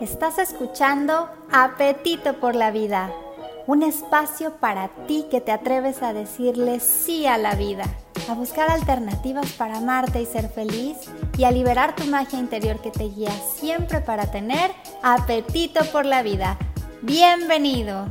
[0.00, 3.10] Estás escuchando Apetito por la Vida,
[3.66, 7.84] un espacio para ti que te atreves a decirle sí a la vida,
[8.28, 10.98] a buscar alternativas para amarte y ser feliz
[11.38, 14.70] y a liberar tu magia interior que te guía siempre para tener
[15.02, 16.58] apetito por la vida.
[17.00, 18.06] Bienvenido.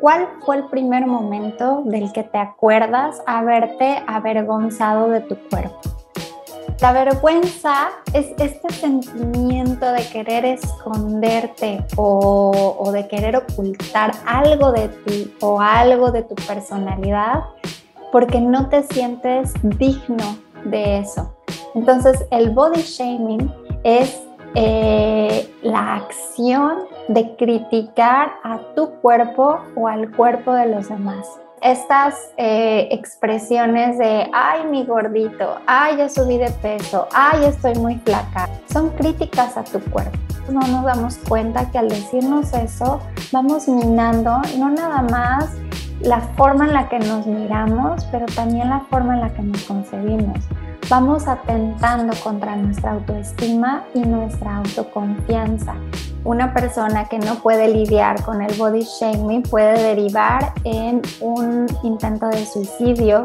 [0.00, 5.78] ¿Cuál fue el primer momento del que te acuerdas haberte avergonzado de tu cuerpo?
[6.80, 15.34] La vergüenza es este sentimiento de querer esconderte o, de querer ocultar algo de ti
[15.42, 17.44] o algo de tu personalidad
[18.10, 21.36] porque no te sientes digno de eso.
[21.74, 23.52] Entonces el body shaming
[23.84, 24.18] es
[24.54, 31.26] eh, la acción de criticar a tu cuerpo o al cuerpo de los demás.
[31.62, 37.96] Estas eh, expresiones de, ay, mi gordito, ay, ya subí de peso, ay, estoy muy
[37.96, 40.16] flaca, son críticas a tu cuerpo.
[40.50, 45.50] No nos damos cuenta que al decirnos eso, vamos minando no nada más
[46.00, 49.62] la forma en la que nos miramos, pero también la forma en la que nos
[49.64, 50.38] concebimos
[50.90, 55.76] vamos atentando contra nuestra autoestima y nuestra autoconfianza.
[56.24, 62.26] Una persona que no puede lidiar con el body shaming puede derivar en un intento
[62.26, 63.24] de suicidio,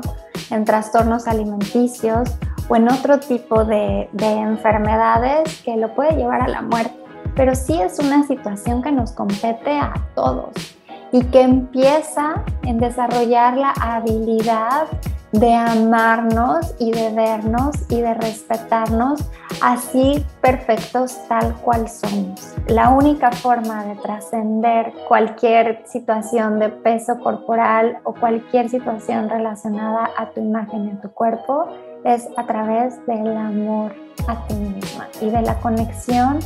[0.51, 2.29] en trastornos alimenticios
[2.69, 6.95] o en otro tipo de, de enfermedades que lo puede llevar a la muerte.
[7.35, 10.74] Pero sí es una situación que nos compete a todos
[11.15, 14.87] y que empieza en desarrollar la habilidad
[15.31, 19.23] de amarnos y de vernos y de respetarnos
[19.61, 22.53] así perfectos tal cual somos.
[22.67, 30.31] La única forma de trascender cualquier situación de peso corporal o cualquier situación relacionada a
[30.31, 31.69] tu imagen y a tu cuerpo
[32.03, 33.95] es a través del amor
[34.27, 36.39] a ti misma y de la conexión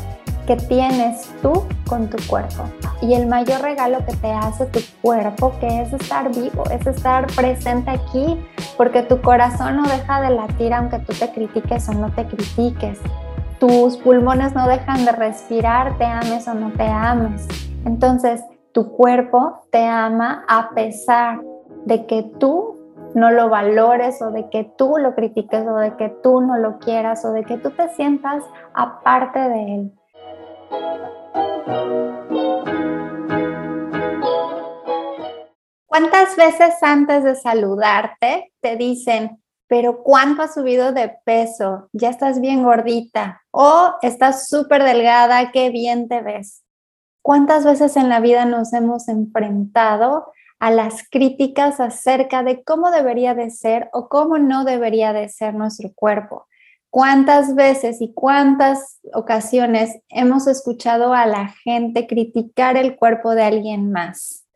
[0.50, 2.64] que tienes tú con tu cuerpo.
[3.04, 7.28] Y el mayor regalo que te hace tu cuerpo, que es estar vivo, es estar
[7.36, 8.44] presente aquí,
[8.76, 12.98] porque tu corazón no deja de latir aunque tú te critiques o no te critiques.
[13.60, 17.48] Tus pulmones no dejan de respirar, te ames o no te ames.
[17.86, 21.42] Entonces, tu cuerpo te ama a pesar
[21.86, 22.76] de que tú
[23.14, 26.80] no lo valores o de que tú lo critiques o de que tú no lo
[26.80, 28.44] quieras o de que tú te sientas
[28.74, 29.99] aparte de él.
[35.86, 41.90] ¿Cuántas veces antes de saludarte te dicen, pero cuánto has subido de peso?
[41.94, 46.64] Ya estás bien gordita o estás súper delgada, qué bien te ves.
[47.22, 53.34] ¿Cuántas veces en la vida nos hemos enfrentado a las críticas acerca de cómo debería
[53.34, 56.48] de ser o cómo no debería de ser nuestro cuerpo?
[56.90, 63.92] ¿Cuántas veces y cuántas ocasiones hemos escuchado a la gente criticar el cuerpo de alguien
[63.92, 64.48] más?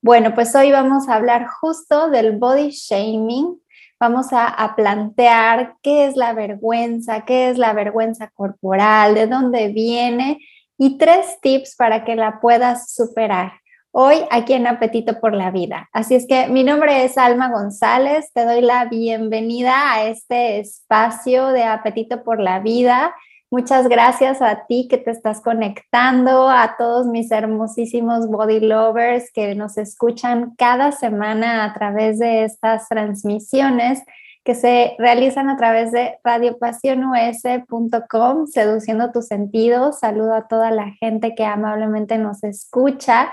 [0.00, 3.60] Bueno, pues hoy vamos a hablar justo del body shaming.
[3.98, 10.38] Vamos a, plantear qué es la vergüenza, qué es la vergüenza corporal, de dónde viene
[10.78, 13.59] y tres tips para que la puedas superar
[13.92, 15.88] hoy aquí en Apetito por la Vida.
[15.92, 21.48] Así es que mi nombre es Alma González, te doy la bienvenida a este espacio
[21.48, 23.14] de Apetito por la Vida.
[23.52, 29.56] Muchas gracias a ti que te estás conectando, a todos mis hermosísimos body lovers que
[29.56, 34.04] nos escuchan cada semana a través de estas transmisiones
[34.44, 39.98] que se realizan a través de radiopasionus.com, seduciendo tus sentidos.
[39.98, 43.32] Saludo a toda la gente que amablemente nos escucha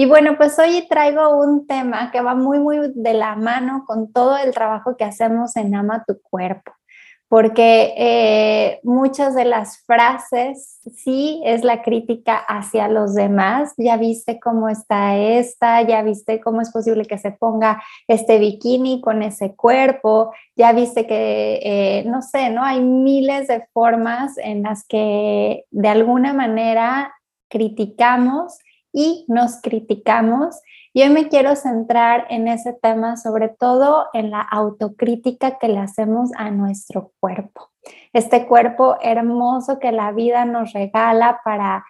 [0.00, 4.10] y bueno, pues hoy traigo un tema que va muy, muy de la mano con
[4.14, 6.72] todo el trabajo que hacemos en Ama tu Cuerpo,
[7.28, 13.74] porque eh, muchas de las frases sí es la crítica hacia los demás.
[13.76, 19.02] Ya viste cómo está esta, ya viste cómo es posible que se ponga este bikini
[19.02, 22.64] con ese cuerpo, ya viste que, eh, no sé, ¿no?
[22.64, 27.12] Hay miles de formas en las que de alguna manera
[27.50, 28.60] criticamos
[28.92, 30.60] y nos criticamos
[30.92, 35.78] y hoy me quiero centrar en ese tema, sobre todo en la autocrítica que le
[35.78, 37.70] hacemos a nuestro cuerpo.
[38.12, 41.84] Este cuerpo hermoso que la vida nos regala para,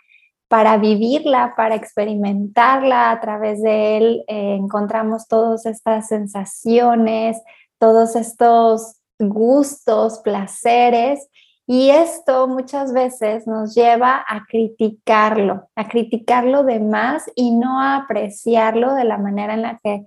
[0.49, 3.11] para vivirla, para experimentarla.
[3.11, 7.41] A través de él eh, encontramos todas estas sensaciones,
[7.79, 11.27] todos estos gustos, placeres
[11.73, 17.95] y esto muchas veces nos lleva a criticarlo, a criticarlo de más y no a
[17.95, 20.05] apreciarlo de la manera en la que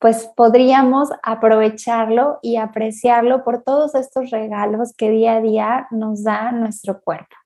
[0.00, 6.50] pues podríamos aprovecharlo y apreciarlo por todos estos regalos que día a día nos da
[6.50, 7.36] nuestro cuerpo.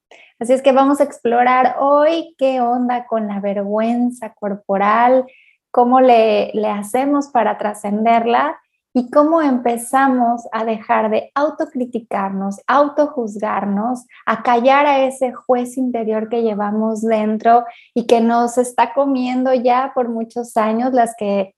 [0.41, 5.27] Así es que vamos a explorar hoy qué onda con la vergüenza corporal,
[5.71, 8.59] cómo le, le hacemos para trascenderla
[8.95, 16.43] y cómo empezamos a dejar de autocriticarnos, autojuzgarnos, a callar a ese juez interior que
[16.43, 21.55] llevamos dentro y que nos está comiendo ya por muchos años, las que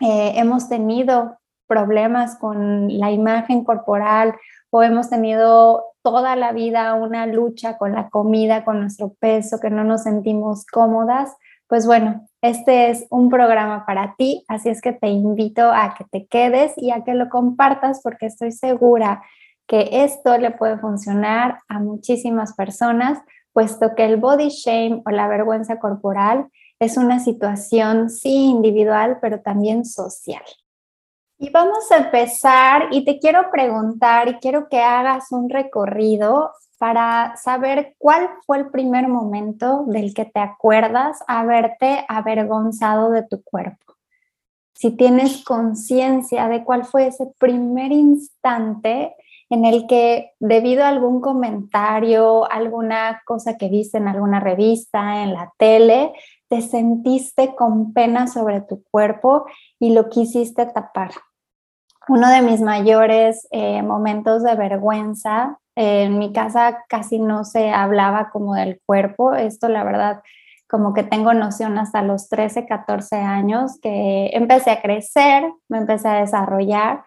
[0.00, 4.34] eh, hemos tenido problemas con la imagen corporal
[4.70, 9.70] o hemos tenido toda la vida una lucha con la comida, con nuestro peso, que
[9.70, 11.34] no nos sentimos cómodas
[11.68, 16.04] pues bueno, este es un programa para ti, así es que te invito a que
[16.04, 19.22] te quedes y a que lo compartas porque estoy segura
[19.66, 23.18] que esto le puede funcionar a muchísimas personas,
[23.52, 26.48] puesto que el body shame o la vergüenza corporal
[26.78, 30.42] es una situación sí individual, pero también social.
[31.38, 37.36] Y vamos a empezar y te quiero preguntar y quiero que hagas un recorrido para
[37.36, 43.94] saber cuál fue el primer momento del que te acuerdas haberte avergonzado de tu cuerpo.
[44.74, 49.14] Si tienes conciencia de cuál fue ese primer instante
[49.48, 55.32] en el que debido a algún comentario, alguna cosa que viste en alguna revista, en
[55.32, 56.12] la tele,
[56.48, 59.46] te sentiste con pena sobre tu cuerpo
[59.78, 61.12] y lo quisiste tapar.
[62.08, 68.30] Uno de mis mayores eh, momentos de vergüenza en mi casa casi no se hablaba
[68.30, 69.34] como del cuerpo.
[69.34, 70.22] Esto, la verdad,
[70.68, 76.08] como que tengo noción hasta los 13, 14 años que empecé a crecer, me empecé
[76.08, 77.04] a desarrollar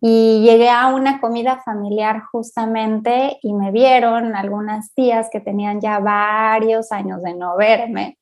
[0.00, 5.98] y llegué a una comida familiar justamente y me vieron algunas tías que tenían ya
[5.98, 8.17] varios años de no verme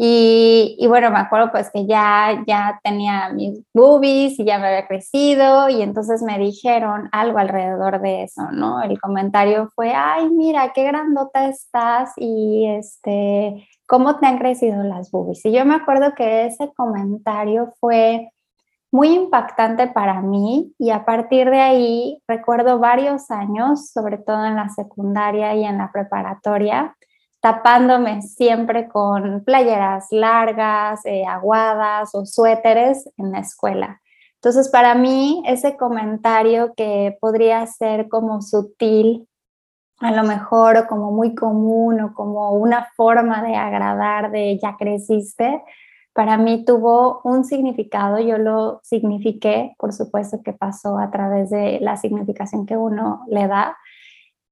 [0.00, 4.86] y, bueno, me acuerdo pues que ya, ya tenía mis boobies y ya me había
[4.86, 8.80] crecido y entonces me dijeron algo alrededor de eso, ¿no?
[8.80, 15.10] El comentario fue, ay, mira, qué grandota estás y este, ¿cómo te han crecido las
[15.10, 15.44] boobies?
[15.44, 18.30] Y yo me acuerdo que ese comentario fue
[18.92, 24.54] muy impactante para mí y a partir de ahí recuerdo varios años, sobre todo en
[24.54, 26.96] la secundaria y en la preparatoria,
[27.40, 34.00] tapándome siempre con playeras largas, eh, aguadas o suéteres en la escuela.
[34.34, 39.28] Entonces, para mí, ese comentario que podría ser como sutil,
[39.98, 44.76] a lo mejor, o como muy común, o como una forma de agradar de ya
[44.76, 45.62] creciste,
[46.12, 51.78] para mí tuvo un significado, yo lo signifiqué, por supuesto que pasó a través de
[51.80, 53.76] la significación que uno le da,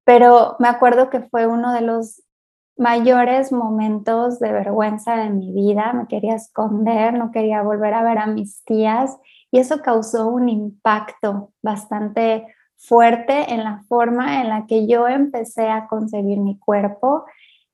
[0.05, 2.23] pero me acuerdo que fue uno de los
[2.77, 8.19] mayores momentos de vergüenza de mi vida, me quería esconder, no quería volver a ver
[8.19, 9.17] a mis tías
[9.51, 12.45] y eso causó un impacto bastante
[12.77, 17.25] fuerte en la forma en la que yo empecé a concebir mi cuerpo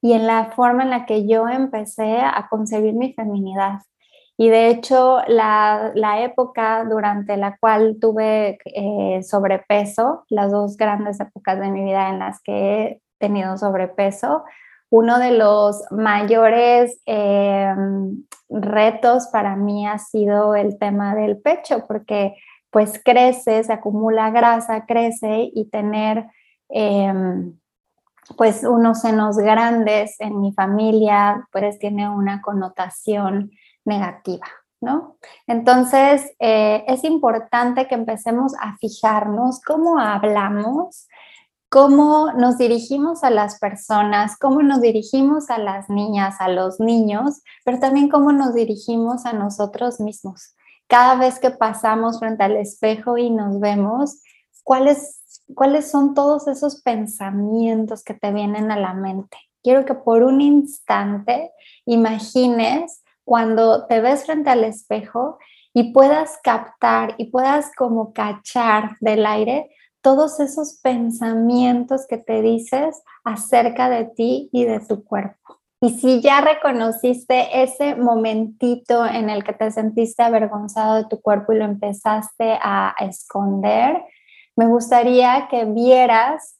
[0.01, 3.79] y en la forma en la que yo empecé a concebir mi feminidad.
[4.35, 11.59] Y de hecho, la, época durante la cual tuve eh, sobrepeso, las dos grandes épocas
[11.59, 14.43] de mi vida en las que he tenido sobrepeso,
[14.93, 17.73] uno de los mayores eh,
[18.47, 22.35] retos para mí ha sido el tema del pecho, porque
[22.69, 26.27] pues crece, se acumula grasa, crece y tener
[26.69, 27.57] em,
[28.37, 33.49] pues unos senos grandes en mi familia pues tiene una connotación
[33.85, 34.45] negativa.
[34.79, 35.15] ¿No?
[35.47, 41.07] Entonces, eh, es importante que empecemos a fijarnos cómo hablamos,
[41.73, 47.41] cómo nos dirigimos a las personas, cómo nos dirigimos a las niñas, a los niños,
[47.65, 50.53] pero también cómo nos dirigimos a nosotros mismos.
[50.85, 54.21] Cada vez que pasamos frente al espejo y nos vemos,
[54.63, 55.21] ¿cuál es
[55.55, 59.37] ¿Cuáles son todos esos pensamientos que te vienen a la mente?
[59.61, 61.51] Quiero que por un instante
[61.85, 65.39] imagines cuando te ves frente al espejo
[65.73, 69.69] y puedas captar y puedas como cachar del aire
[70.03, 75.61] todos esos pensamientos que te dices acerca de ti y de tu cuerpo.
[75.81, 81.53] Y si ya reconociste ese momentito en el que te sentiste avergonzado de tu cuerpo
[81.53, 84.03] y lo empezaste a esconder,
[84.55, 86.57] me gustaría que vieras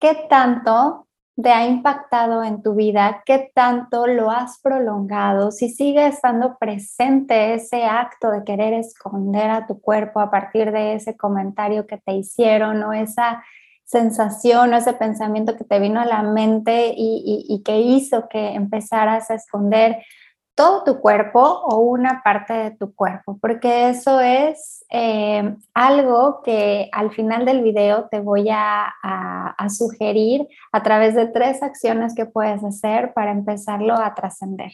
[0.00, 1.05] qué tanto
[1.40, 7.54] te ha impactado en tu vida, qué tanto lo has prolongado, si sigue estando presente
[7.54, 12.12] ese acto de querer esconder a tu cuerpo a partir de ese comentario que te
[12.12, 13.44] hicieron o esa
[13.84, 18.54] sensación o ese pensamiento que te vino a la mente y, y que hizo que
[18.54, 19.98] empezaras a esconder
[20.56, 26.88] todo tu cuerpo o una parte de tu cuerpo, porque eso es eh, algo que
[26.92, 28.92] al final del video te voy a,
[29.68, 34.72] sugerir a través de tres acciones que puedes hacer para empezarlo a trascender.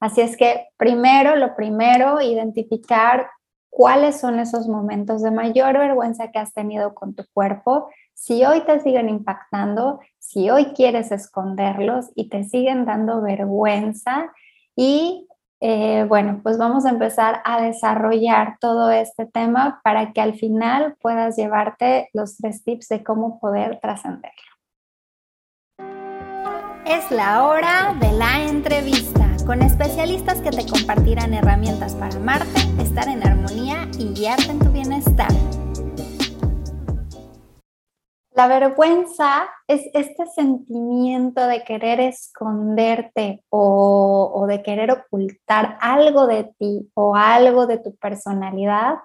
[0.00, 3.30] Así es que primero, lo primero, identificar
[3.70, 8.60] cuáles son esos momentos de mayor vergüenza que has tenido con tu cuerpo, si hoy
[8.62, 14.30] te siguen impactando, si hoy quieres esconderlos y te siguen dando vergüenza,
[14.76, 15.28] y
[15.64, 20.96] eh, bueno, pues vamos a empezar a desarrollar todo este tema para que al final
[21.00, 24.42] puedas llevarte los tres tips de cómo poder trascenderlo.
[26.84, 33.08] Es la hora de la entrevista con especialistas que te compartirán herramientas para amarte, estar
[33.08, 35.30] en armonía y guiarte en tu bienestar.
[38.42, 46.90] La vergüenza es este sentimiento de querer esconderte o, de querer ocultar algo de ti
[46.94, 48.96] o algo de tu personalidad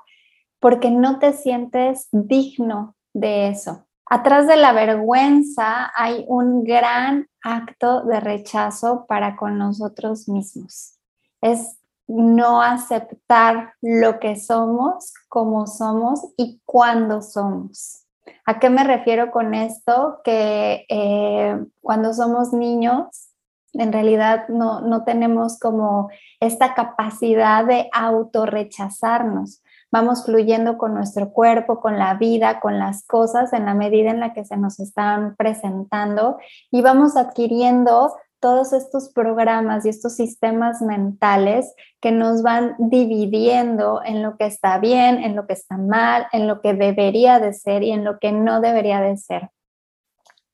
[0.60, 3.86] porque no te sientes digno de eso.
[4.08, 10.98] Atrás de la vergüenza hay un gran acto de rechazo para con nosotros mismos.
[11.41, 11.77] Es
[12.08, 18.07] no aceptar lo que somos, como somos y cuando somos.
[18.46, 20.22] ¿A qué me refiero con esto?
[20.24, 23.30] Que eh, cuando somos niños,
[23.74, 29.62] en realidad no, no tenemos como esta capacidad de autorrechazarnos.
[29.92, 34.20] Vamos fluyendo con nuestro cuerpo, con la vida, con las cosas en la medida en
[34.20, 36.38] la que se nos están presentando
[36.72, 44.22] y vamos adquiriendo todos estos programas y estos sistemas mentales que nos van dividiendo en
[44.22, 47.84] lo que está bien, en lo que está mal, en lo que debería de ser
[47.84, 49.50] y en lo que no debería de ser.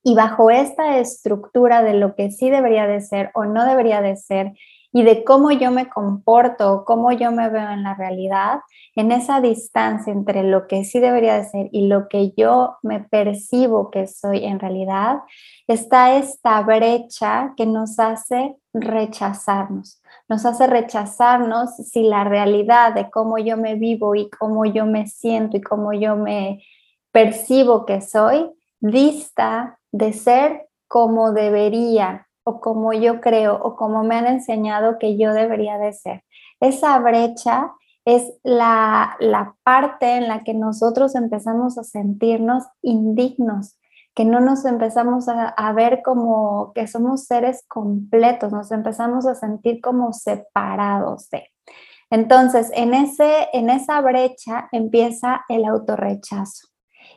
[0.03, 4.17] Y bajo esta estructura de lo que sí debería de ser o no debería de
[4.17, 4.53] ser
[4.93, 8.59] y de cómo yo me comporto, cómo yo me veo en la realidad,
[8.95, 13.00] en esa distancia entre lo que sí debería de ser y lo que yo me
[13.00, 15.21] percibo que soy en realidad,
[15.67, 20.00] está esta brecha que nos hace rechazarnos.
[20.29, 25.07] Nos hace rechazarnos si la realidad de cómo yo me vivo y cómo yo me
[25.07, 26.63] siento y cómo yo me
[27.12, 34.15] percibo que soy dista de ser como debería o como yo creo o como me
[34.15, 36.23] han enseñado que yo debería de ser.
[36.59, 37.71] Esa brecha
[38.05, 39.17] es la,
[39.63, 43.77] parte en la que nosotros empezamos a sentirnos indignos,
[44.13, 49.81] que no nos empezamos a, ver como que somos seres completos, nos empezamos a sentir
[49.81, 51.29] como separados.
[52.09, 56.67] Entonces, en, ese, en esa brecha empieza el autorrechazo.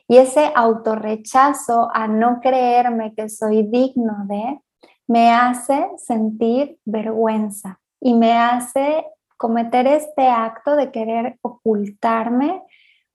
[0.09, 4.61] Y ese autorrechazo a no creerme que soy digno de,
[5.07, 12.63] me hace sentir vergüenza y me hace cometer este acto de querer ocultarme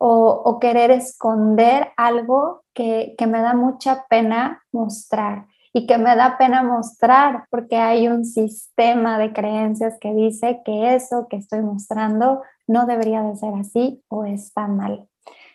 [0.03, 6.39] o, querer esconder algo que, que, me da mucha pena mostrar y que me da
[6.39, 12.41] pena mostrar porque hay un sistema de creencias que dice que eso que estoy mostrando
[12.65, 15.07] no debería de ser así o está mal.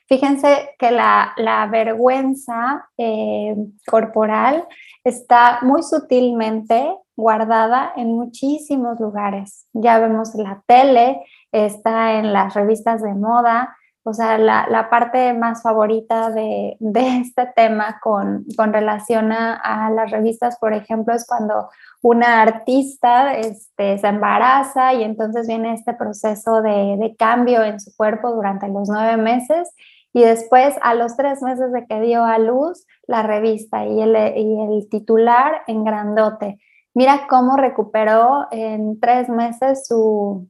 [0.09, 4.65] Fíjense que la, vergüenza eh, corporal
[5.03, 9.67] está muy sutilmente guardada en muchísimos lugares.
[9.73, 13.77] Ya vemos la tele, está en las revistas de moda,
[14.09, 16.77] o sea, la, parte más favorita de,
[17.21, 21.69] este tema con, relación a, las revistas, por ejemplo, es cuando
[22.03, 27.97] una artista este, se embaraza y entonces viene este proceso de, de cambio en su
[27.97, 29.75] cuerpo durante los nueve meses
[30.17, 34.17] y después, a los tres meses de que dio a luz, la revista y el,
[34.35, 36.59] y el titular en grandote.
[36.95, 40.49] Mira cómo recuperó en tres meses su,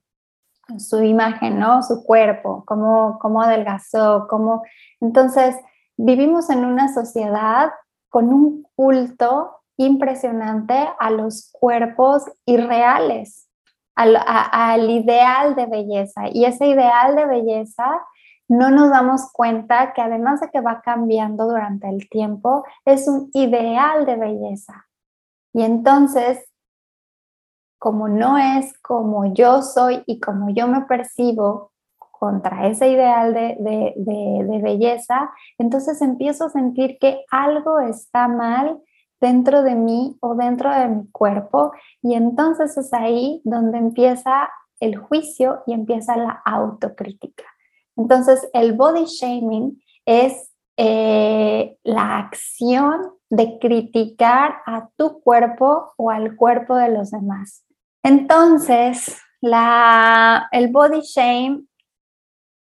[0.79, 1.83] su imagen, ¿no?
[1.83, 4.63] Su cuerpo, cómo, cómo adelgazó, cómo...
[5.01, 5.57] Entonces,
[5.97, 7.73] vivimos en una sociedad
[8.09, 13.49] con un culto impresionante a los cuerpos irreales,
[13.97, 16.29] al, al ideal de belleza.
[16.31, 18.01] Y ese ideal de belleza
[18.49, 23.31] no nos damos cuenta que además de que va cambiando durante el tiempo, es un
[23.35, 24.87] ideal de belleza.
[25.53, 26.45] Y entonces,
[27.79, 31.73] como no es como yo soy y como yo me percibo
[32.19, 33.57] contra ese ideal de,
[33.97, 38.81] de, belleza, entonces empiezo a sentir que algo está mal
[39.21, 41.73] dentro de mí o dentro de mi cuerpo
[42.03, 44.49] y entonces es ahí donde empieza
[44.81, 47.45] el juicio y empieza la autocrítica.
[47.97, 56.37] Entonces, el body shaming es eh, la acción de criticar a tu cuerpo o al
[56.37, 57.65] cuerpo de los demás.
[58.03, 59.21] Entonces,
[60.53, 61.65] el body shame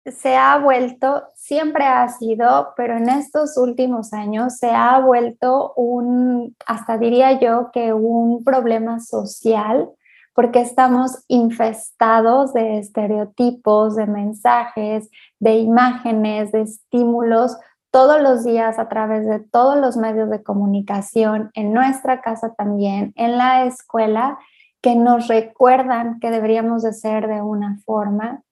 [0.07, 6.57] se ha vuelto, siempre ha sido, pero en estos últimos años se ha vuelto un,
[6.67, 9.91] hasta diría yo que un problema social
[10.39, 17.57] porque estamos infestados de estereotipos, de mensajes, de imágenes, de estímulos
[17.91, 23.13] todos los días a través de todos los medios de comunicación, en nuestra casa también,
[23.17, 24.39] en la escuela,
[24.81, 28.43] que nos recuerdan que deberíamos de ser de una forma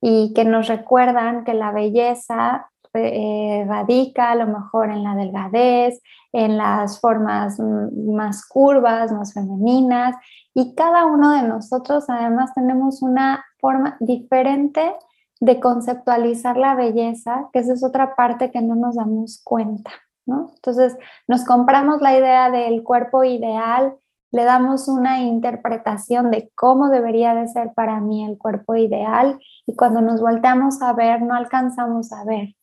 [0.00, 6.00] y que nos recuerdan que la belleza eh, radica a lo mejor en la delgadez,
[6.32, 10.16] en las formas más curvas, más femeninas,
[10.58, 14.92] y cada uno de nosotros además tenemos una forma diferente
[15.38, 19.92] de conceptualizar la belleza, que esa es otra parte que no nos damos cuenta,
[20.26, 20.50] ¿no?
[20.56, 20.98] Entonces,
[21.28, 23.94] nos compramos la idea del cuerpo ideal,
[24.32, 29.76] le damos una interpretación de cómo debería de ser para mí el cuerpo ideal y
[29.76, 32.56] cuando nos volteamos a ver, no alcanzamos a ver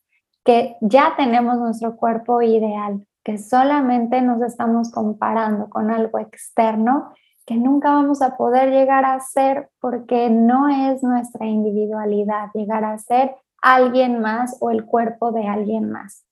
[0.44, 7.14] que ya tenemos nuestro cuerpo ideal, que solamente nos estamos comparando con algo externo
[7.46, 12.98] que nunca vamos a poder llegar a ser porque no es nuestra individualidad llegar a
[12.98, 16.24] ser alguien más o el cuerpo de alguien más.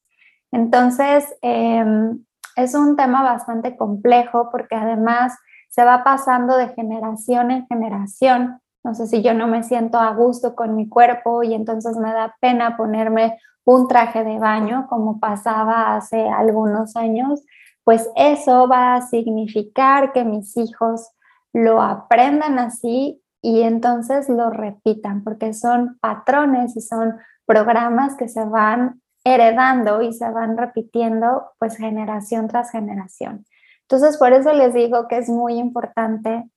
[0.51, 2.25] Entonces, em,
[2.57, 5.37] es un tema bastante complejo porque además
[5.69, 8.61] se va pasando de generación en generación.
[8.85, 12.13] No sé si yo no me siento a gusto con mi cuerpo y entonces me
[12.13, 17.43] da pena ponerme un traje de baño, como pasaba hace algunos años,
[17.85, 21.11] pues eso va a significar que mis hijos
[21.53, 27.17] lo aprendan así y entonces lo repitan, porque son patrones y son
[27.47, 33.45] programas que se van heredando y se van repitiendo pues generación tras generación.
[33.83, 36.51] Entonces, por eso les digo que es muy importante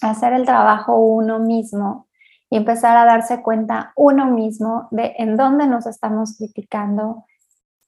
[0.00, 2.08] hacer el trabajo uno mismo
[2.48, 7.26] y empezar a darse cuenta uno mismo de en dónde nos estamos criticando,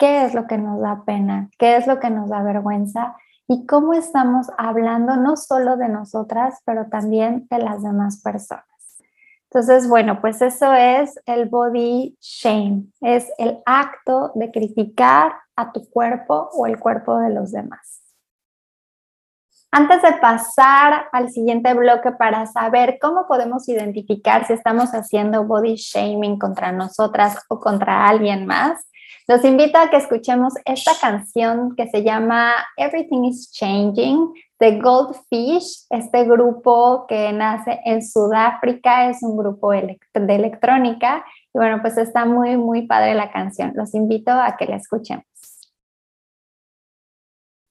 [0.03, 3.15] qué es lo que nos da pena, qué es lo que nos da vergüenza
[3.47, 8.67] y cómo estamos hablando no solo de nosotras, pero también de las demás personas.
[9.45, 15.89] Entonces, bueno, pues eso es el body shame, es el acto de criticar a tu
[15.89, 18.03] cuerpo o el cuerpo de los demás.
[19.71, 25.77] Antes de pasar al siguiente bloque para saber cómo podemos identificar si estamos haciendo body
[25.77, 28.85] shaming contra nosotras o contra alguien más,
[29.29, 35.87] los invito a que escuchemos esta canción que se llama Everything is Changing de Goldfish,
[35.91, 42.25] este grupo que nace en Sudáfrica, es un grupo de electrónica y bueno, pues está
[42.25, 43.73] muy, muy padre la canción.
[43.75, 45.25] Los invito a que la escuchemos.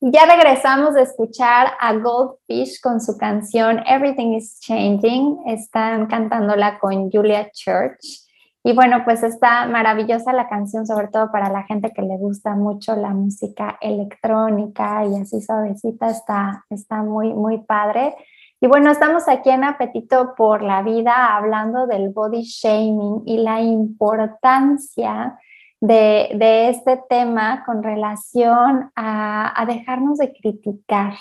[0.03, 5.43] Ya regresamos de escuchar a Goldfish con su canción Everything is Changing.
[5.45, 8.30] Están cantándola con Julia Church.
[8.63, 12.55] Y bueno, pues está maravillosa la canción, sobre todo para la gente que le gusta
[12.55, 18.15] mucho la música electrónica y así suavecita, está, está muy, muy padre.
[18.59, 23.59] Y bueno, estamos aquí en Apetito por la Vida hablando del body shaming y la
[23.61, 25.39] importancia
[25.81, 31.13] de, este tema con relación a, dejarnos de criticar,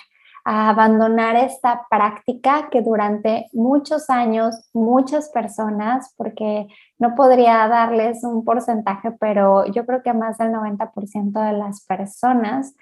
[0.45, 6.67] a abandonar esta práctica que durante muchos años muchas personas, porque
[6.99, 12.75] no podría darles un porcentaje, pero yo creo que más del 90% de las personas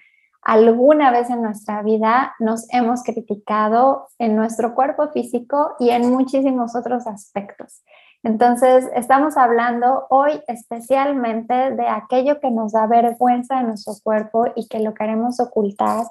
[0.43, 6.75] alguna vez en nuestra vida nos hemos criticado en nuestro cuerpo físico y en muchísimos
[6.75, 7.83] otros aspectos.
[8.23, 14.69] Entonces, estamos hablando hoy especialmente de aquello que nos da vergüenza de nuestro cuerpo y
[14.69, 16.05] que lo queremos ocultar.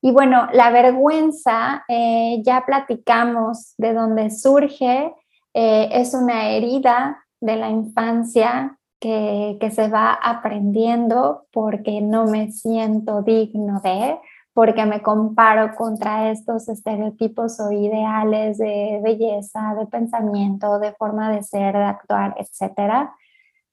[0.00, 5.12] Y bueno, la vergüenza, eh, ya platicamos de dónde surge,
[5.54, 12.52] eh, es una herida de la infancia que, que se va aprendiendo porque no me
[12.52, 14.18] siento digno de,
[14.52, 21.44] porque me comparo contra estos estereotipos o ideales de belleza, de pensamiento, de forma de
[21.44, 23.08] ser, de actuar, etc.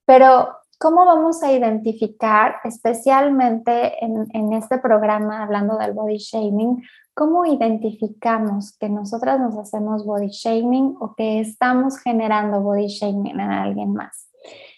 [0.05, 6.83] Pero, ¿cómo vamos a identificar, especialmente en, en este programa hablando del body shaming,
[7.13, 13.51] cómo identificamos que nosotras nos hacemos body shaming o que estamos generando body shaming en
[13.51, 14.29] alguien más?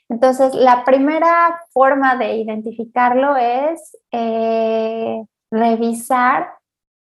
[0.10, 6.50] Entonces, la primera forma de identificarlo es eh, revisar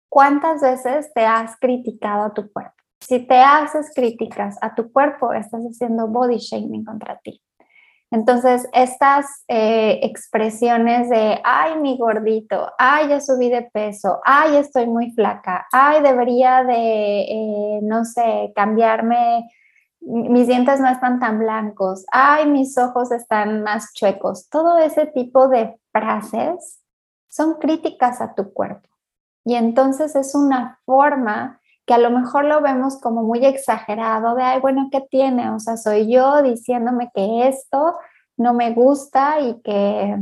[0.09, 2.73] cuántas veces te has criticado a tu cuerpo.
[2.99, 7.44] Si te haces críticas a tu cuerpo, estás haciendo body shaming contra ti.
[8.15, 14.87] Entonces, estas eh, expresiones de, ay, mi gordito, ay, ya subí de peso, ay, estoy
[14.87, 19.49] muy flaca, ay, debería de, eh, no sé, cambiarme,
[19.99, 25.49] mis dientes no están tan blancos, ay, mis ojos están más chuecos, todo ese tipo
[25.49, 26.79] de frases
[27.27, 28.87] son críticas a tu cuerpo.
[29.43, 34.43] Y entonces es una forma que a lo mejor lo vemos como muy exagerado de,
[34.43, 35.51] ay, bueno, ¿qué tiene?
[35.51, 37.95] O sea, soy yo diciéndome que esto
[38.37, 40.17] no me gusta y que,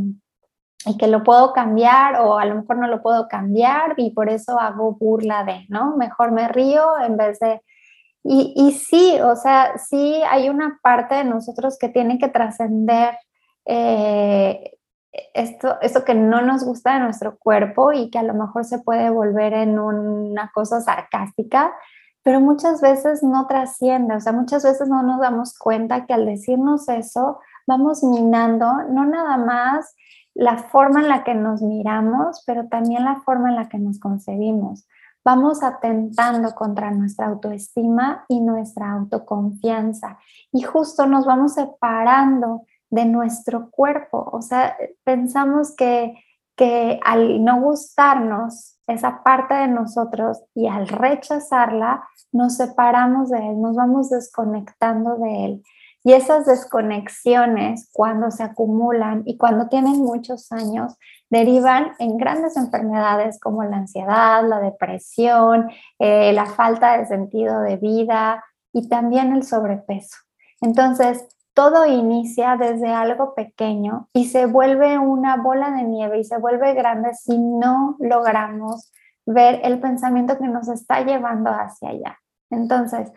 [0.85, 4.29] y que lo puedo cambiar o a lo mejor no lo puedo cambiar y por
[4.29, 5.95] eso hago burla de, ¿no?
[5.95, 7.61] Mejor me río en vez de...
[8.25, 13.17] Y, y sí, o sea, sí hay una parte de nosotros que tiene que trascender
[13.65, 14.77] eh,
[15.33, 18.79] esto, esto que no nos gusta de nuestro cuerpo y que a lo mejor se
[18.79, 21.73] puede volver en una cosa sarcástica,
[22.23, 26.25] pero muchas veces no trasciende, o sea, muchas veces no nos damos cuenta que al
[26.25, 29.95] decirnos eso vamos minando no nada más
[30.33, 33.99] la forma en la que nos miramos, pero también la forma en la que nos
[33.99, 34.87] concebimos.
[35.23, 40.17] Vamos atentando contra nuestra autoestima y nuestra autoconfianza
[40.51, 44.29] y justo nos vamos separando de nuestro cuerpo.
[44.31, 46.13] O sea, pensamos que,
[46.55, 53.59] que al no gustarnos esa parte de nosotros y al rechazarla, nos separamos de él,
[53.59, 55.63] nos vamos desconectando de él.
[56.03, 60.95] Y esas desconexiones, cuando se acumulan y cuando tienen muchos años,
[61.31, 67.77] derivan en grandes enfermedades como la ansiedad, la depresión, eh, la falta de sentido de
[67.77, 70.17] vida y también el sobrepeso.
[70.61, 76.37] Entonces, todo inicia desde algo pequeño y se vuelve una bola de nieve y se
[76.37, 78.91] vuelve grande si no logramos
[79.25, 82.19] ver el pensamiento que nos está llevando hacia allá.
[82.49, 83.11] Entonces,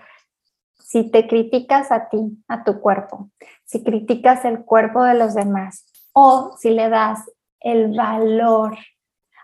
[0.78, 3.30] si te criticas a ti, a tu cuerpo,
[3.64, 7.24] si criticas el cuerpo de los demás o si le das
[7.60, 8.76] el valor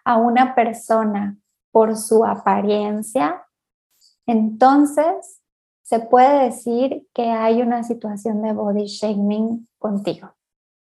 [0.05, 1.37] a una persona
[1.73, 3.45] por su apariencia,
[4.27, 5.42] entonces
[5.83, 10.33] se puede decir que hay una situación de body shaming contigo.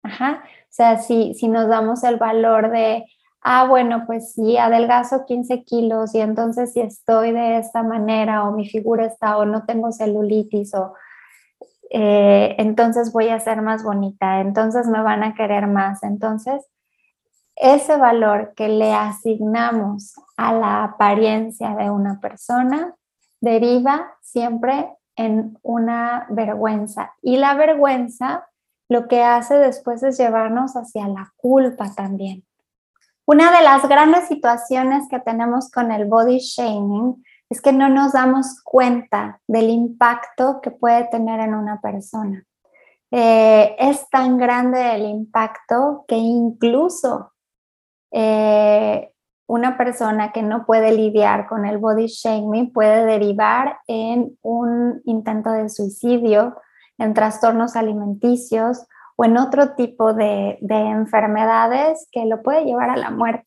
[0.02, 0.42] Ajá.
[0.44, 3.04] O sea, si, si nos damos el valor de,
[3.42, 8.52] ah, bueno, pues si adelgazo 15 kilos y entonces si estoy de esta manera o
[8.52, 10.94] mi figura está o no tengo celulitis o
[11.90, 16.02] eh, entonces voy a ser más bonita, entonces me van a querer más.
[16.02, 16.66] Entonces,
[17.54, 22.94] ese valor que le asignamos a la apariencia de una persona
[23.42, 27.12] deriva siempre en una vergüenza.
[27.20, 28.48] Y la vergüenza
[28.88, 32.44] lo que hace después es llevarnos hacia la culpa también.
[33.26, 38.12] Una de las grandes situaciones que tenemos con el body shaming es que no nos
[38.12, 42.44] damos cuenta del impacto que puede tener en una persona.
[43.10, 47.32] Eh, es tan grande el impacto que incluso
[48.10, 49.12] eh,
[49.52, 55.50] una persona que no puede lidiar con el body shaming puede derivar en un intento
[55.50, 56.56] de suicidio,
[56.96, 63.10] en trastornos alimenticios o en otro tipo de, enfermedades que lo puede llevar a la
[63.10, 63.46] muerte.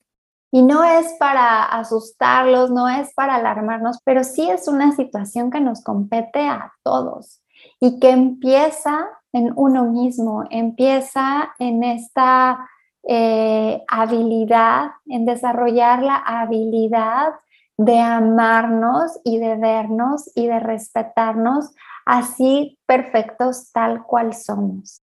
[0.52, 5.60] Y no es para asustarlos, no es para alarmarnos, pero sí es una situación que
[5.60, 7.42] nos compete a todos
[7.80, 12.70] y que empieza en uno mismo, empieza en esta
[13.08, 17.34] eh, habilidad, en desarrollar la habilidad
[17.78, 21.72] de amarnos y de vernos y de respetarnos
[22.06, 25.02] así perfectos tal cual somos.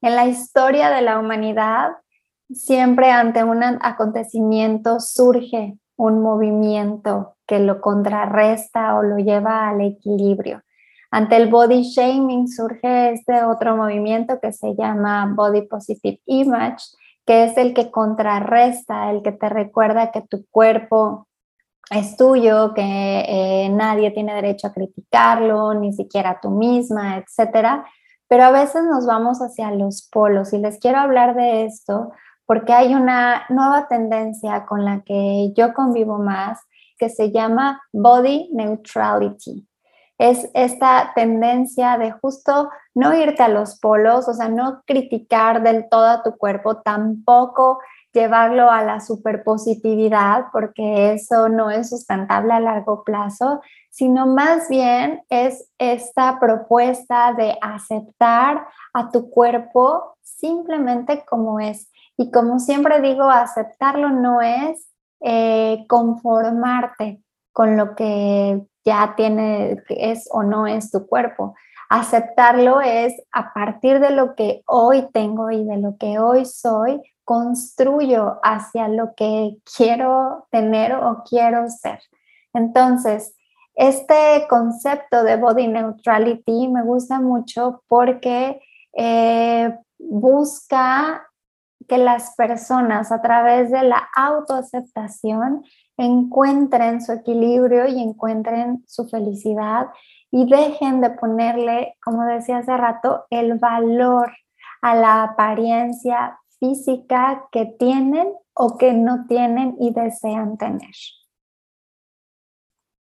[0.00, 1.90] En la historia de la humanidad,
[2.50, 10.62] siempre ante un acontecimiento surge un movimiento que lo contrarresta o lo lleva al equilibrio.
[11.10, 16.84] Ante el body shaming surge este otro movimiento que se llama Body Positive Image,
[17.28, 21.28] que es el que contrarresta, el que te recuerda que tu cuerpo
[21.90, 27.84] es tuyo, que eh, nadie tiene derecho a criticarlo, ni siquiera tú misma, etcétera.
[28.28, 32.12] pero a veces nos vamos hacia los polos y les quiero hablar de esto
[32.46, 36.58] porque hay una nueva tendencia con la que yo convivo más
[36.96, 39.68] que se llama body neutrality.
[40.16, 45.88] Es esta tendencia de justo no irte a los polos, o sea, no criticar del
[45.88, 47.78] todo a tu cuerpo, tampoco
[48.12, 55.22] llevarlo a la superpositividad, porque eso no es sustentable a largo plazo, sino más bien
[55.28, 61.92] es esta propuesta de aceptar a tu cuerpo simplemente como es.
[62.16, 64.88] Y como siempre digo, aceptarlo no es
[65.20, 71.54] eh, conformarte con lo que ya tiene, es o no es tu cuerpo.
[71.88, 77.00] Aceptarlo es a partir de lo que hoy tengo y de lo que hoy soy,
[77.24, 82.00] construyo hacia lo que quiero tener o quiero ser.
[82.52, 83.34] Entonces,
[83.74, 88.60] este concepto de body neutrality me gusta mucho porque
[88.92, 91.28] eh, busca
[91.86, 95.64] que las personas a través de la autoaceptación
[95.96, 99.86] encuentren su equilibrio y encuentren su felicidad
[100.30, 104.32] y dejen de ponerle, como decía hace rato, el valor
[104.82, 110.94] a la apariencia física que tienen o que no tienen y desean tener.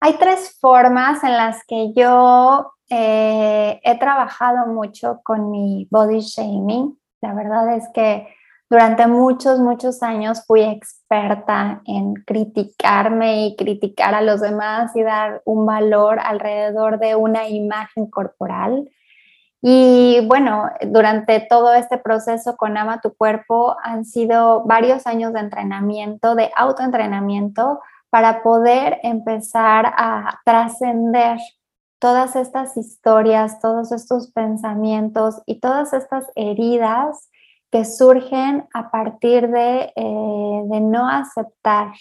[0.02, 7.00] Hay tres formas en las que yo eh, he trabajado mucho con mi body shaming.
[7.22, 8.28] La verdad es que
[8.70, 15.42] durante muchos, muchos años fui experta en criticarme y criticar a los demás y dar
[15.46, 18.90] un valor alrededor de una imagen corporal.
[19.62, 25.40] Y bueno, durante todo este proceso con Ama tu Cuerpo han sido varios años de
[25.40, 31.38] entrenamiento, de autoentrenamiento, para poder empezar a trascender
[32.00, 37.30] todas estas historias, todos estos pensamientos y todas estas heridas
[37.72, 41.92] que surgen a partir de, eh, de no aceptar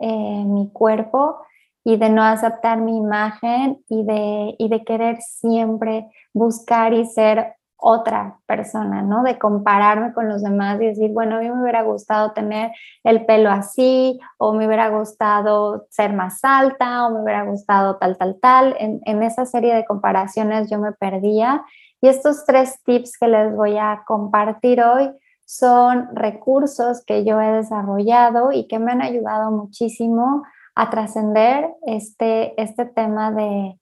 [0.00, 1.42] eh, mi cuerpo
[1.84, 7.54] y de no aceptar mi imagen y de, y de querer siempre buscar y ser
[7.80, 9.22] otra persona, ¿no?
[9.22, 12.72] De compararme con los demás y decir, bueno, a mí me hubiera gustado tener
[13.04, 18.18] el pelo así, o me hubiera gustado ser más alta, o me hubiera gustado tal,
[18.18, 18.76] tal, tal.
[18.78, 21.64] En, en esa serie de comparaciones yo me perdía.
[22.00, 25.10] Y estos tres tips que les voy a compartir hoy
[25.44, 32.60] son recursos que yo he desarrollado y que me han ayudado muchísimo a trascender este,
[32.60, 33.78] este tema de,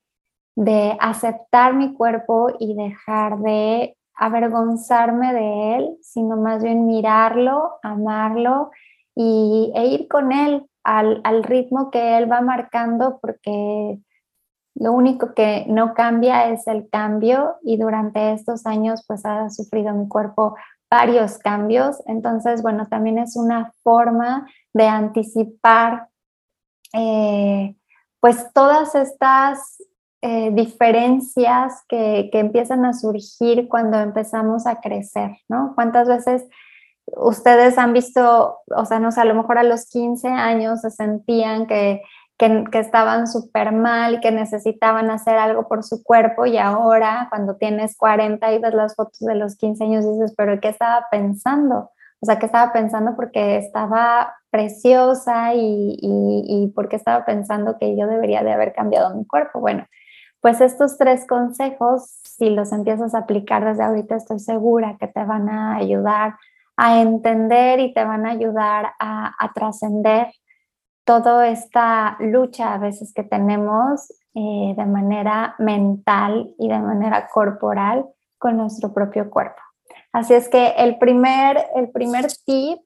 [0.56, 8.70] de aceptar mi cuerpo y dejar de avergonzarme de él, sino más bien mirarlo, amarlo
[9.14, 13.98] y, e ir con él al, al, ritmo que él va marcando porque
[14.78, 19.92] lo único que no cambia es el cambio y durante estos años pues ha sufrido
[19.92, 20.54] mi cuerpo
[20.88, 22.00] varios cambios.
[22.06, 26.08] Entonces, bueno, también es una forma de anticipar
[26.92, 27.74] eh,
[28.20, 29.82] pues todas estas
[30.22, 35.72] eh, diferencias que, que, empiezan a surgir cuando empezamos a crecer, ¿no?
[35.74, 36.46] ¿Cuántas veces
[37.16, 40.90] ustedes han visto, o sea, no sé, a lo mejor a los 15 años se
[40.90, 42.02] sentían que,
[42.38, 47.56] que, estaban súper mal y que necesitaban hacer algo por su cuerpo y ahora cuando
[47.56, 51.90] tienes 40 y ves las fotos de los 15 años dices, pero ¿qué estaba pensando?
[52.20, 53.16] O sea, ¿qué estaba pensando?
[53.16, 59.24] Porque estaba preciosa y, y, porque estaba pensando que yo debería de haber cambiado mi
[59.26, 59.60] cuerpo.
[59.60, 59.86] Bueno,
[60.40, 65.24] pues estos tres consejos, si los empiezas a aplicar desde ahorita, estoy segura que te
[65.24, 66.36] van a ayudar
[66.76, 70.28] a entender y te van a ayudar a, a trascender
[71.08, 78.04] toda esta lucha a veces que tenemos eh, de manera mental y de manera corporal
[78.36, 79.62] con nuestro propio cuerpo.
[80.12, 82.80] Así es que el primer, el primer tip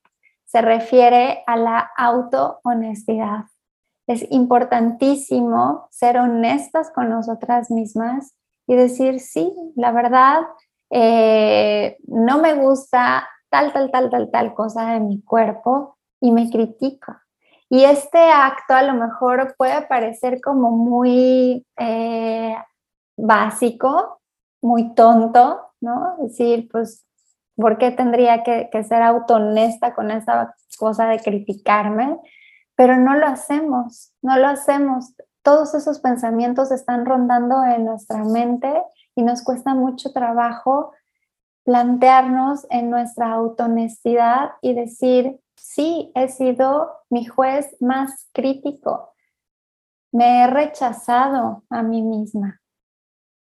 [0.44, 3.46] se refiere a la auto-honestidad.
[4.06, 8.36] Es importantísimo ser honestas con nosotras mismas
[8.68, 10.42] y decir, sí, la verdad,
[10.90, 16.48] eh, no me gusta tal, tal, tal, tal, tal cosa de mi cuerpo y me
[16.48, 17.16] critico.
[17.72, 22.54] Y este acto a lo mejor puede parecer como muy eh,
[23.16, 24.20] básico,
[24.60, 26.16] muy tonto, ¿no?
[26.18, 27.06] Decir, pues
[27.56, 32.18] ¿Por qué tendría que, ser autonesta con esa cosa de criticarme?
[32.76, 35.14] Pero no lo hacemos, no lo hacemos.
[35.42, 38.82] Todos esos pensamientos están rondando en nuestra mente
[39.14, 40.92] y nos cuesta mucho trabajo
[41.64, 49.14] plantearnos en nuestra autonestidad y decir, sí, he sido mi juez más crítico,
[50.12, 52.60] me he rechazado a mí misma.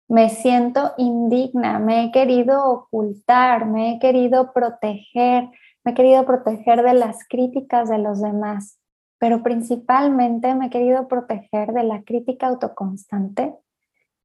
[0.10, 5.50] me siento indigna, me he querido ocultar, me he querido proteger,
[5.84, 8.80] me he querido proteger de las críticas de los demás,
[9.20, 13.54] pero principalmente me he querido proteger de la crítica autoconstante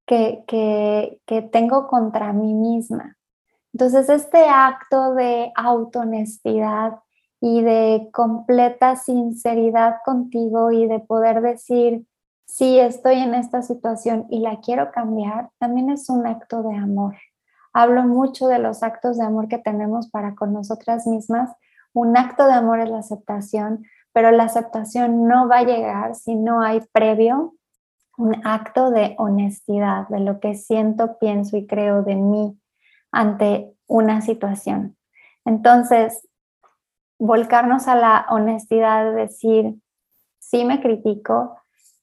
[0.07, 3.17] que, que, tengo contra mí misma.
[3.73, 7.01] Entonces, este acto de autohonestidad
[7.45, 12.07] y de completa sinceridad contigo y de poder decir,
[12.47, 17.17] si estoy en esta situación y la quiero cambiar, también es un acto de amor.
[17.73, 21.51] Hablo mucho de los actos de amor que tenemos para con nosotras mismas.
[21.93, 26.37] Un acto de amor es la aceptación, pero la aceptación no va a llegar si
[26.37, 27.55] no hay previo
[28.19, 32.57] un acto de honestidad, de lo que siento, pienso y creo de mí
[33.11, 34.97] ante una situación.
[35.45, 36.29] Entonces,
[37.25, 39.77] volcarnos a la honestidad de decir,
[40.41, 41.57] sí me critico,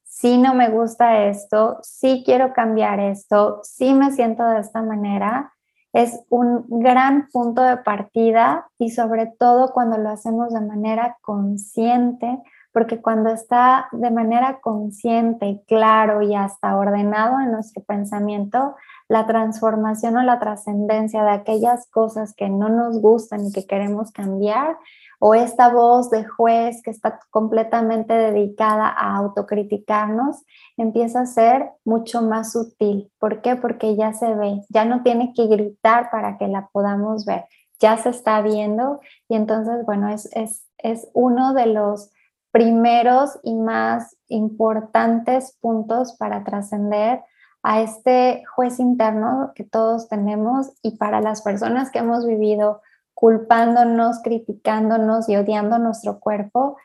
[0.05, 5.51] sí no me gusta esto, sí quiero cambiar esto, sí me siento de esta manera,
[5.91, 12.41] es un gran punto de partida y sobre todo cuando lo hacemos de manera consciente,
[12.71, 18.77] porque cuando está de manera consciente claro y hasta ordenado en nuestro pensamiento,
[19.09, 24.11] la transformación o la trascendencia de aquellas cosas que no nos gustan y que queremos
[24.11, 24.77] cambiar
[25.19, 30.43] o esta voz de juez que está completamente dedicada a autocriticarnos,
[30.77, 33.11] empieza a ser mucho más sutil.
[33.19, 33.57] ¿Por qué?
[33.57, 37.45] Porque ya se ve, ya no tiene que gritar para que la podamos ver,
[37.79, 42.09] ya se está viendo y entonces, bueno, es, es, es uno de los
[42.51, 47.21] primeros y más importantes puntos para trascender
[47.61, 52.81] a este juez interno que todos tenemos y para las personas que hemos vivido
[53.19, 56.77] culpándonos, criticándonos y odiando nuestro cuerpo,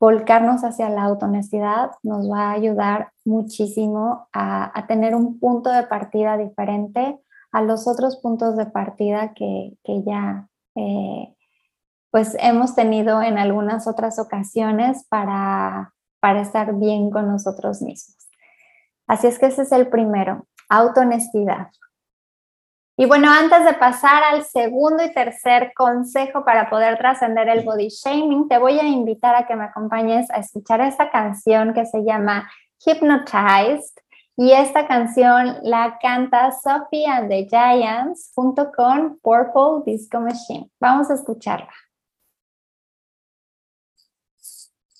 [0.00, 6.36] volcarnos hacia la autohonestidad nos va a ayudar muchísimo a, tener un punto de partida
[6.36, 7.20] diferente
[7.52, 11.36] a los otros puntos de partida que, ya eh,
[12.10, 18.16] pues hemos tenido en algunas otras ocasiones para, para estar bien con nosotros mismos.
[19.06, 21.68] Así es que ese es el primero, autohonestidad.
[23.00, 27.90] Y bueno, antes de pasar al segundo y tercer consejo para poder trascender el body
[27.90, 32.02] shaming, te voy a invitar a que me acompañes a escuchar esta canción que se
[32.02, 32.50] llama
[32.84, 34.02] Hypnotized.
[34.36, 40.68] Y esta canción la canta Sophie and the Giants junto con Purple Disco Machine.
[40.80, 41.70] Vamos a escucharla.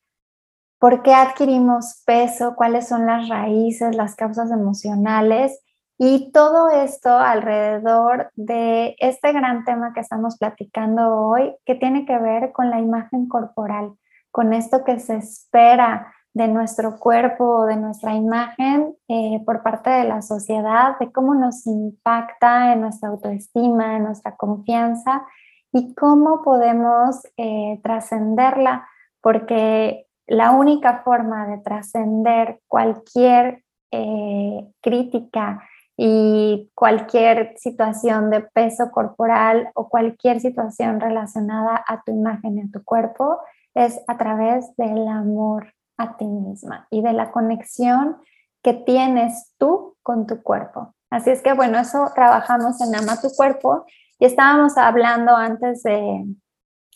[0.80, 2.56] ¿Por qué adquirimos peso?
[2.56, 5.62] ¿Cuáles son las raíces, las causas emocionales?
[5.98, 12.18] Y todo esto alrededor de este gran tema que estamos platicando hoy, que tiene que
[12.18, 13.94] ver con la imagen corporal,
[14.32, 20.06] con esto que se espera de nuestro cuerpo de nuestra imagen eh, por parte de
[20.06, 25.26] la sociedad, de cómo nos impacta en nuestra autoestima, en nuestra confianza
[25.74, 28.88] y cómo podemos eh, trascenderla,
[29.22, 35.62] porque la única forma de trascender cualquier eh, crítica
[35.98, 42.72] y cualquier situación de peso corporal o cualquier situación relacionada a tu imagen y a
[42.72, 43.40] tu cuerpo
[43.74, 48.18] es a través del amor a ti misma y de la conexión
[48.64, 50.94] que tienes tú con tu cuerpo.
[51.10, 53.86] Así es que bueno, eso trabajamos en Ama tu cuerpo
[54.20, 56.26] y estábamos hablando antes de,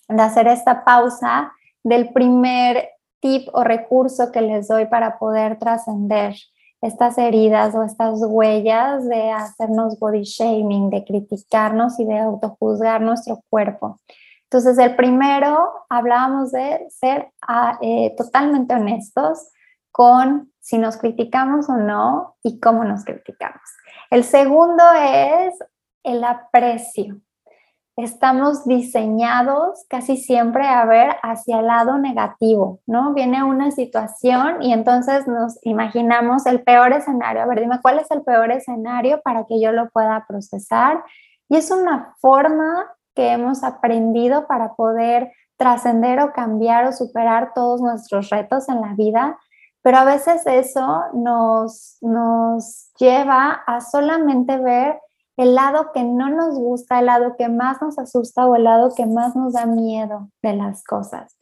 [0.08, 1.52] de hacer esta pausa
[1.84, 2.89] del primer
[3.20, 6.36] tip o recurso que les doy para poder trascender
[6.82, 13.41] estas heridas o estas huellas de hacernos body shaming, de criticarnos y de autojuzgar nuestro
[13.49, 13.99] cuerpo.
[14.46, 19.50] Entonces, el primero, hablábamos de ser ah, eh, totalmente honestos
[19.91, 23.62] con si nos criticamos o no y cómo nos criticamos.
[24.10, 25.54] El segundo es
[26.04, 27.20] el aprecio.
[27.98, 33.14] Estamos diseñados casi siempre a ver hacia el lado negativo, ¿no?
[33.14, 37.43] Viene una situación y entonces nos imaginamos el peor escenario.
[37.43, 41.04] A ver, dime cuál es el peor escenario para que yo lo pueda procesar.
[41.48, 42.86] Y es una forma
[43.16, 48.93] que hemos aprendido para poder trascender o cambiar o superar todos nuestros retos en la
[48.93, 49.39] vida,
[49.82, 54.99] pero a veces eso nos, nos lleva a solamente ver
[55.38, 58.93] el lado que no nos gusta, el lado que más nos asusta o el lado
[58.95, 61.38] que más nos da miedo de las cosas.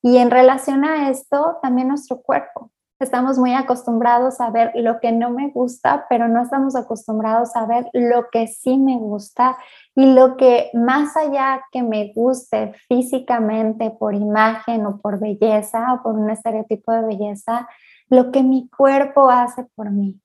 [0.00, 2.70] Y en relación a esto, también nuestro cuerpo.
[3.02, 7.66] Estamos muy acostumbrados a ver lo que no me gusta, pero no estamos acostumbrados a
[7.66, 9.58] ver lo que sí me gusta
[9.96, 16.02] y lo que más allá que me guste físicamente por imagen o por belleza o
[16.04, 17.68] por un estereotipo de belleza,
[18.08, 20.20] lo que mi cuerpo hace por mí,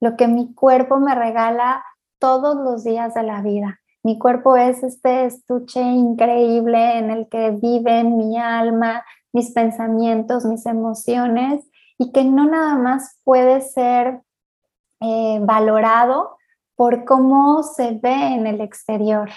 [0.00, 1.84] lo que mi cuerpo me regala
[2.18, 3.78] todos los días de la vida.
[4.02, 10.66] Mi cuerpo es este estuche increíble en el que viven mi alma, mis pensamientos, mis
[10.66, 11.64] emociones
[11.98, 14.20] y que no nada más puede ser
[15.00, 16.36] eh, valorado
[16.74, 19.30] por cómo se ve en el exterior.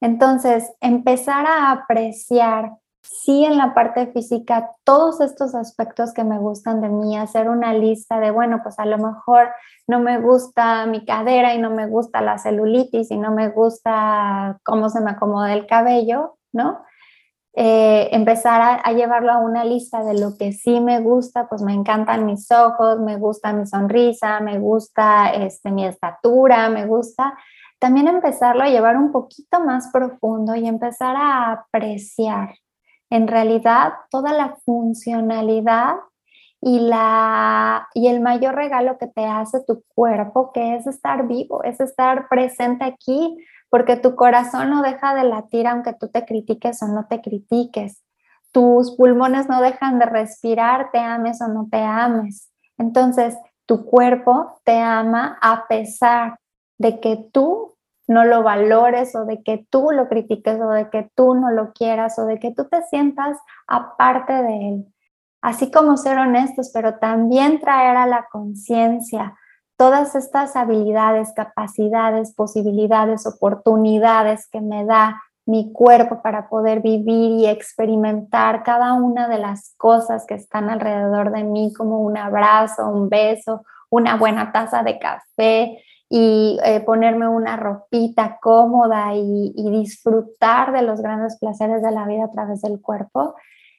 [0.00, 2.72] Entonces, empezar a apreciar
[3.02, 7.72] sí en la parte física todos estos aspectos que me gustan de mí, hacer una
[7.72, 9.50] lista de, bueno, pues a lo mejor
[9.86, 14.58] no me gusta mi cadera y no me gusta la celulitis y no me gusta
[14.64, 16.82] cómo se me acomoda el cabello, ¿no?
[17.52, 21.74] Eh, empezar a, llevarlo a una lista de lo que sí me gusta, pues me
[21.74, 27.34] encantan mis ojos, me gusta mi sonrisa, me gusta este, mi estatura, me gusta.
[27.80, 32.54] También empezarlo a llevar un poquito más profundo y empezar a apreciar
[33.10, 35.96] en realidad toda la funcionalidad
[36.60, 41.64] y, la, y el mayor regalo que te hace tu cuerpo, que es estar vivo,
[41.64, 43.36] es estar presente aquí,
[43.70, 48.02] porque tu corazón no deja de latir aunque tú te critiques o no te critiques.
[48.52, 52.50] Tus pulmones no dejan de respirar, te ames o no te ames.
[52.76, 56.40] Entonces, tu cuerpo te ama a pesar
[56.78, 57.76] de que tú
[58.08, 61.72] no lo valores o de que tú lo critiques o de que tú no lo
[61.72, 64.94] quieras o de que tú te sientas aparte de él.
[65.40, 69.36] Así como ser honestos, pero también traer a la conciencia
[69.80, 77.46] todas estas habilidades, capacidades, posibilidades, oportunidades que me da mi cuerpo para poder vivir y
[77.46, 83.08] experimentar cada una de las cosas que están alrededor de mí, como un abrazo, un
[83.08, 90.82] beso, una buena taza de café, y eh, ponerme una ropita cómoda y, disfrutar de
[90.82, 93.34] los grandes placeres de la vida a través del cuerpo,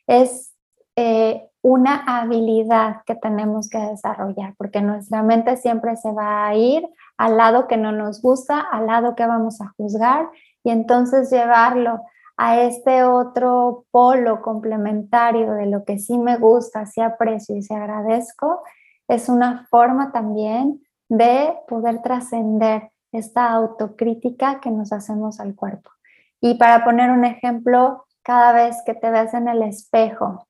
[0.08, 0.56] es
[0.96, 6.88] eh, una habilidad que tenemos que desarrollar, porque nuestra mente siempre se va a ir
[7.18, 10.30] al lado que no nos gusta, al lado que vamos a juzgar,
[10.64, 12.02] y entonces llevarlo
[12.38, 17.74] a este otro polo complementario de lo que sí me gusta, sí aprecio y sí
[17.74, 18.64] agradezco,
[19.08, 25.92] es una forma también de poder trascender esta autocrítica que nos hacemos al cuerpo.
[26.40, 30.48] Y para poner un ejemplo, cada vez que te ves en el espejo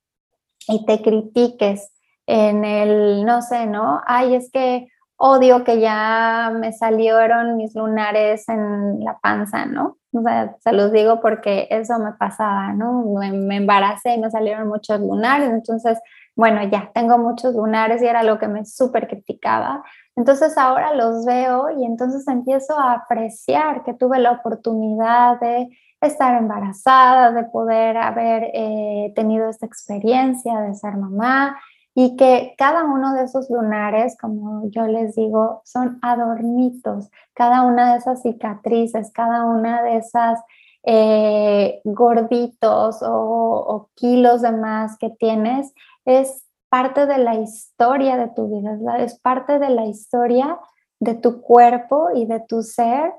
[0.72, 1.92] y te critiques
[2.26, 4.02] en el, no sé, ¿no?
[4.06, 9.98] Ay, es que odio que ya me salieron mis lunares en la panza, ¿no?
[10.14, 13.04] O sea, se los digo porque eso me pasaba, ¿no?
[13.20, 16.00] Me, me embaracé y me salieron muchos lunares, entonces,
[16.36, 19.84] bueno, ya tengo muchos lunares y era lo que me súper criticaba.
[20.16, 25.70] Entonces ahora los veo y entonces empiezo a apreciar que tuve la oportunidad de
[26.02, 31.58] estar embarazada, de poder haber eh, tenido esta experiencia de ser mamá
[31.94, 37.92] y que cada uno de esos lunares, como yo les digo, son adornitos, cada una
[37.92, 40.40] de esas cicatrices, cada una de esas
[40.84, 45.74] eh, gorditos o, o kilos de más que tienes,
[46.06, 50.58] es parte de la historia de tu vida, es parte de la historia
[51.00, 53.14] de tu cuerpo y de tu ser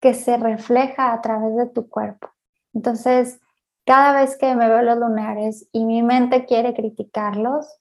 [0.00, 2.28] que se refleja a través de tu cuerpo.
[2.72, 3.40] Entonces,
[3.84, 7.78] cada vez que me veo los lunares y mi mente quiere criticarlos,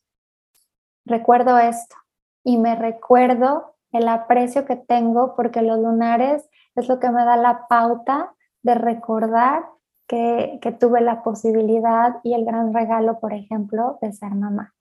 [1.06, 1.96] recuerdo esto
[2.44, 7.38] y me recuerdo el aprecio que tengo porque los lunares es lo que me da
[7.38, 9.66] la pauta de recordar
[10.08, 14.74] que, que tuve la posibilidad y el gran regalo, por ejemplo, de ser mamá.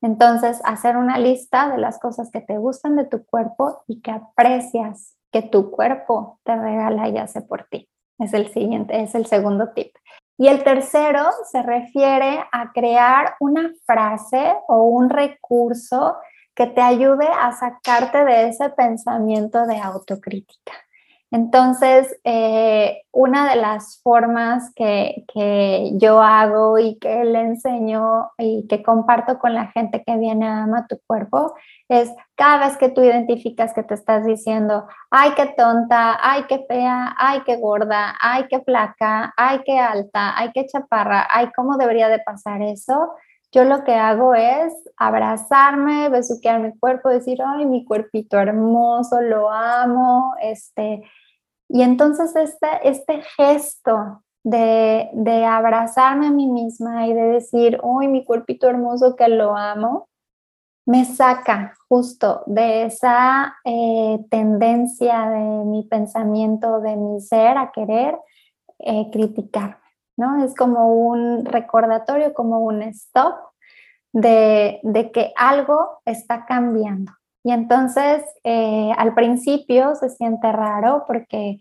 [0.00, 4.10] Entonces, hacer una lista de las cosas que te gustan de tu cuerpo y que
[4.10, 7.88] aprecias que tu cuerpo te regala y hace por ti.
[8.18, 9.96] Es el siguiente, es el segundo tip.
[10.38, 16.16] Y el tercero se refiere a crear una frase o un recurso
[16.54, 20.72] que te ayude a sacarte de ese pensamiento de autocrítica.
[21.32, 28.66] Entonces, eh, una de las formas que, que, yo hago y que le enseño y
[28.68, 31.54] que comparto con la gente que viene a Ama tu Cuerpo
[31.88, 36.66] es cada vez que tú identificas que te estás diciendo, ay, qué tonta, ay, qué
[36.68, 41.78] fea, ay, qué gorda, ay, qué flaca, ay, qué alta, ay, qué chaparra, ay, ¿cómo
[41.78, 43.14] debería de pasar eso?
[43.52, 49.50] Yo lo que hago es abrazarme, besuquear mi cuerpo, decir, ay, mi cuerpito hermoso, lo
[49.50, 51.02] amo, este,
[51.72, 55.08] y entonces este, este gesto de,
[55.48, 60.10] abrazarme a mí misma y de decir, uy, mi cuerpito hermoso que lo amo,
[60.84, 68.18] me saca justo de esa eh, tendencia de mi pensamiento, de mi ser a querer
[68.80, 69.76] eh, criticarme,
[70.18, 70.44] ¿no?
[70.44, 73.34] Es como un recordatorio, como un stop
[74.12, 77.12] de, de que algo está cambiando.
[77.44, 81.58] Y entonces eh, al principio se siente raro porque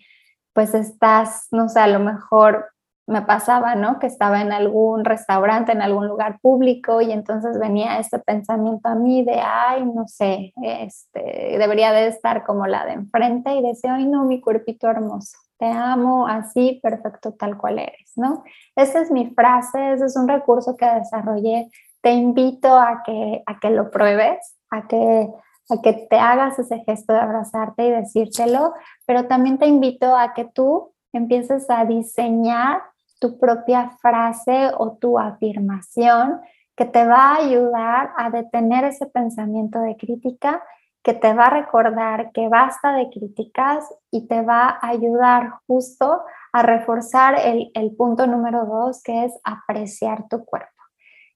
[0.53, 2.71] pues estás, no sé, a lo mejor
[3.07, 3.99] me pasaba, ¿no?
[3.99, 8.95] Que estaba en algún restaurante, en algún lugar público y entonces venía este pensamiento a
[8.95, 13.95] mí de, ay, no sé, este, debería de estar como la de enfrente y decía,
[13.95, 18.43] ay, no, mi cuerpito hermoso, te amo así, perfecto, tal cual eres, ¿no?
[18.75, 21.69] Esa es mi frase, ese es un recurso que desarrollé.
[22.01, 25.29] Te invito a que, a que lo pruebes, a que
[25.69, 28.73] a que te hagas ese gesto de abrazarte y decírtelo,
[29.05, 32.81] pero también te invito a que tú empieces a diseñar
[33.19, 36.41] tu propia frase o tu afirmación
[36.75, 40.63] que te va a ayudar a detener ese pensamiento de crítica,
[41.03, 46.23] que te va a recordar que basta de críticas y te va a ayudar justo
[46.53, 50.69] a reforzar el, el punto número dos, que es apreciar tu cuerpo.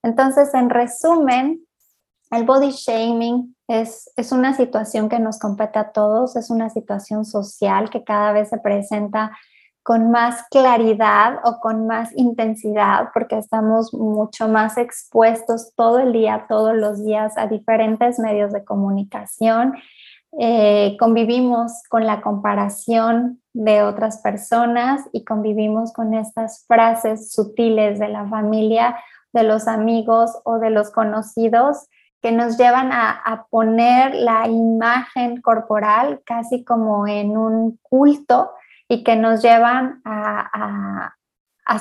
[0.04, 1.66] Entonces, en resumen,
[2.32, 7.26] el body shaming es, es, una situación que nos compete a todos, es una situación
[7.26, 9.32] social que cada vez se presenta
[9.86, 16.48] con más claridad o con más intensidad porque estamos mucho más expuestos todo el día,
[16.50, 19.76] todos los días a diferentes medios de comunicación.
[20.40, 28.10] Eh, convivimos con la comparación de otras personas y convivimos con estas frases sutiles de
[28.10, 28.98] la familia,
[29.34, 31.88] de los amigos o de los conocidos
[32.26, 38.50] que nos llevan a, poner la imagen corporal casi como en un culto
[38.90, 41.14] y que nos llevan a,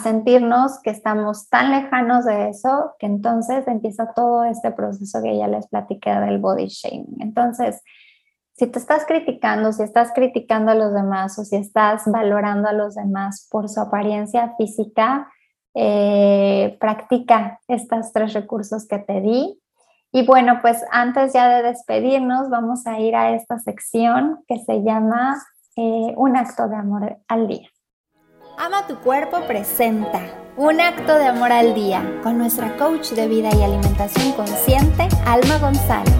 [0.02, 5.48] sentirnos que estamos tan lejanos de eso que entonces empieza todo este proceso que ya
[5.48, 7.22] les platiqué del body shaming.
[7.22, 7.82] Entonces,
[8.52, 12.74] si te estás criticando, si estás criticando a los demás o si estás valorando a
[12.74, 15.26] los demás por su apariencia física,
[15.72, 19.58] eh, practica estos tres recursos que te di
[20.16, 24.84] y bueno, pues antes ya de despedirnos, vamos a ir a esta sección que se
[24.84, 25.42] llama
[25.74, 27.68] eh, Un acto de amor al día.
[28.56, 30.20] Ama tu cuerpo presenta
[30.56, 35.58] Un acto de amor al día con nuestra coach de vida y alimentación consciente, Alma
[35.58, 36.14] González.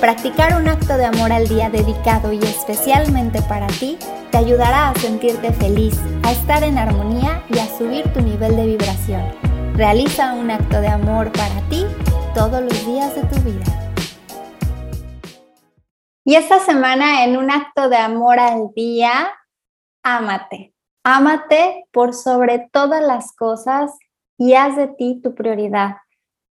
[0.00, 3.96] Practicar un acto de amor al día dedicado y especialmente para ti
[4.32, 8.66] te ayudará a sentirte feliz, a estar en armonía y a subir tu nivel de
[8.66, 9.39] vibración.
[9.80, 11.86] Realiza un acto de amor para ti
[12.34, 13.64] todos los días de tu vida.
[16.22, 19.30] Y esta semana en un acto de amor al día,
[20.02, 20.74] ámate.
[21.02, 23.96] Ámate por sobre todas las cosas
[24.36, 25.96] y haz de ti tu prioridad.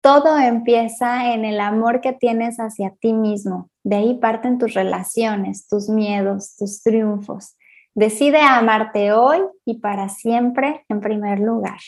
[0.04, 3.72] Todo empieza en el amor que tienes hacia ti mismo.
[3.84, 7.58] De ahí parten tus relaciones, tus miedos, tus triunfos.
[7.96, 11.80] Decide amarte hoy y para siempre en primer lugar.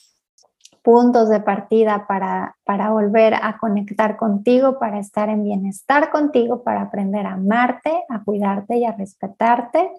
[0.82, 6.82] puntos de partida para, para volver a conectar contigo, para estar en bienestar contigo, para
[6.82, 9.90] aprender a amarte, a cuidarte y a respetarte,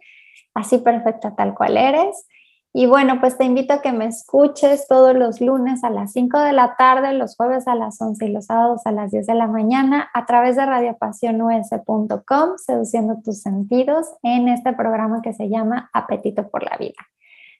[0.54, 2.26] así perfecta tal cual eres.
[2.74, 6.40] Y bueno, pues te invito a que me escuches todos los lunes a las 5
[6.40, 9.36] de la tarde, los jueves a las 11 y los sábados a las 10 de
[9.36, 15.90] la mañana a través de radiopasionus.com, seduciendo tus sentidos en este programa que se llama
[15.92, 16.96] Apetito por la Vida.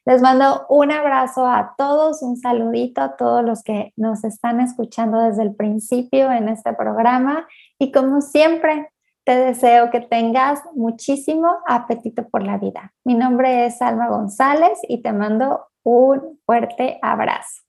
[0.06, 5.20] Les mando un abrazo a todos, un saludito a todos los que nos están escuchando
[5.20, 7.48] desde el principio en este programa
[7.78, 8.90] y como siempre,
[9.24, 12.94] te deseo que tengas muchísimo apetito por la vida.
[13.04, 17.62] Mi nombre es Alma González y te mando un fuerte abrazo.